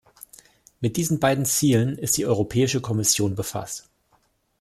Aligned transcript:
Mit 0.79 0.97
diesen 0.97 1.19
beiden 1.19 1.45
Zielen 1.45 1.95
ist 1.95 2.17
die 2.17 2.25
Europäische 2.25 2.81
Kommission 2.81 3.35
befasst. 3.35 3.87